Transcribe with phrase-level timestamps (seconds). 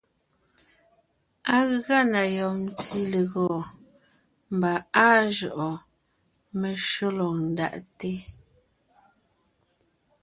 [1.55, 3.65] Á gʉa na yɔb ntí legɔɔn,
[4.55, 4.71] mbà
[5.03, 5.77] áa jʉʼɔɔn,
[6.59, 8.11] meshÿó lɔg ńdaʼte.